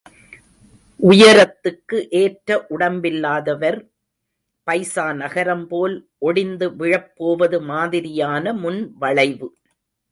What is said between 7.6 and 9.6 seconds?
மாதிரியான முன்வளைவு.